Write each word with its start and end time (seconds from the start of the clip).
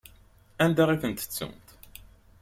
Anda 0.65 0.83
i 0.93 0.97
tent-ttunt? 1.01 1.67